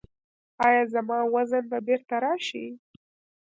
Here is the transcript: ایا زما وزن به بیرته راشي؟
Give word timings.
ایا 0.65 0.83
زما 0.93 1.17
وزن 1.33 1.63
به 1.71 1.77
بیرته 1.85 2.17
راشي؟ 2.25 2.65